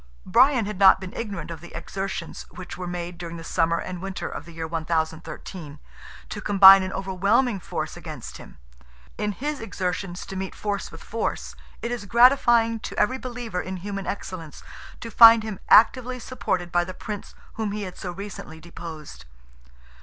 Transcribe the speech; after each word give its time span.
Brian 0.25 0.65
had 0.65 0.79
not 0.79 0.99
been 0.99 1.13
ignorant 1.15 1.51
of 1.51 1.61
the 1.61 1.75
exertions 1.75 2.47
which 2.49 2.75
were 2.75 2.87
made 2.87 3.19
during 3.19 3.37
the 3.37 3.43
summer 3.43 3.77
and 3.77 4.01
winter 4.01 4.27
of 4.27 4.45
the 4.45 4.51
year 4.51 4.65
1013, 4.65 5.77
to 6.27 6.41
combine 6.41 6.81
an 6.81 6.91
overwhelming 6.91 7.59
force 7.59 7.95
against 7.95 8.37
him. 8.37 8.57
In 9.19 9.31
his 9.31 9.59
exertions 9.59 10.25
to 10.25 10.35
meet 10.35 10.55
force 10.55 10.91
with 10.91 11.03
force, 11.03 11.53
it 11.83 11.91
is 11.91 12.05
gratifying 12.07 12.79
to 12.79 12.97
every 12.97 13.19
believer 13.19 13.61
in 13.61 13.77
human 13.77 14.07
excellence 14.07 14.63
to 15.01 15.11
find 15.11 15.43
him 15.43 15.59
actively 15.69 16.17
supported 16.17 16.71
by 16.71 16.83
the 16.83 16.95
Prince 16.95 17.35
whom 17.53 17.71
he 17.71 17.83
had 17.83 17.95
so 17.95 18.11
recently 18.11 18.59
deposed. 18.59 19.25